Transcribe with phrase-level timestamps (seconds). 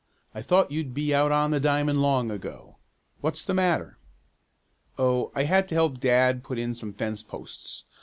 [0.33, 2.77] I thought you'd be out on the diamond long ago.
[3.19, 3.99] What's the matter?"
[4.97, 7.83] "Oh, I had to help dad put in some fence posts.